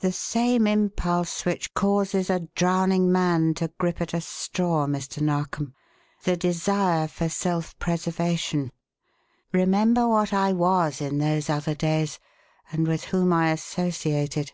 "The 0.00 0.10
same 0.10 0.66
impulse 0.66 1.44
which 1.44 1.72
causes 1.72 2.30
a 2.30 2.48
drowning 2.56 3.12
man 3.12 3.54
to 3.54 3.68
grip 3.78 4.00
at 4.00 4.12
a 4.12 4.20
straw, 4.20 4.86
Mr. 4.88 5.20
Narkom 5.22 5.72
the 6.24 6.36
desire 6.36 7.06
for 7.06 7.28
self 7.28 7.78
preservation. 7.78 8.72
Remember 9.52 10.08
what 10.08 10.32
I 10.32 10.52
was 10.52 11.00
in 11.00 11.18
those 11.18 11.48
other 11.48 11.76
days, 11.76 12.18
and 12.72 12.88
with 12.88 13.04
whom 13.04 13.32
I 13.32 13.50
associated. 13.52 14.50